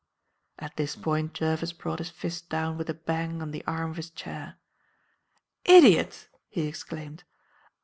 At 0.57 0.77
this 0.77 0.95
point 0.95 1.35
Jervis 1.35 1.73
brought 1.73 1.99
his 1.99 2.09
fist 2.09 2.49
down 2.49 2.75
with 2.75 2.89
a 2.89 2.93
bang 2.95 3.39
on 3.39 3.51
the 3.51 3.63
arm 3.67 3.91
of 3.91 3.97
his 3.97 4.09
chair. 4.09 4.57
"Idiot!" 5.63 6.27
he 6.49 6.65
exclaimed. 6.67 7.23